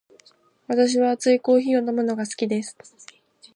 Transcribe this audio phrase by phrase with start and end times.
[0.67, 2.75] 私は熱いコーヒーを飲むのが好きです。